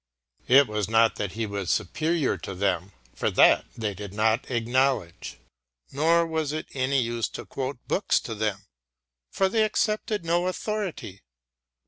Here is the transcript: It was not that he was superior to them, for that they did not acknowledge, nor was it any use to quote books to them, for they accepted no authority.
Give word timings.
It 0.47 0.65
was 0.67 0.89
not 0.89 1.17
that 1.17 1.33
he 1.33 1.45
was 1.45 1.69
superior 1.69 2.35
to 2.39 2.55
them, 2.55 2.91
for 3.13 3.29
that 3.29 3.65
they 3.77 3.93
did 3.93 4.15
not 4.15 4.49
acknowledge, 4.49 5.37
nor 5.91 6.25
was 6.25 6.51
it 6.51 6.65
any 6.73 6.99
use 6.99 7.29
to 7.29 7.45
quote 7.45 7.77
books 7.87 8.19
to 8.21 8.33
them, 8.33 8.63
for 9.29 9.47
they 9.47 9.61
accepted 9.63 10.25
no 10.25 10.47
authority. 10.47 11.21